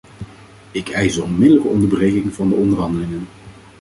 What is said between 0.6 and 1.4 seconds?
Ik eis de